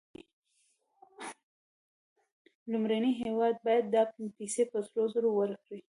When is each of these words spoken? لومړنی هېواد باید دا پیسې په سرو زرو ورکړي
لومړنی 2.71 3.11
هېواد 3.21 3.55
باید 3.65 3.85
دا 3.95 4.03
پیسې 4.37 4.63
په 4.71 4.79
سرو 4.87 5.03
زرو 5.13 5.29
ورکړي 5.39 5.79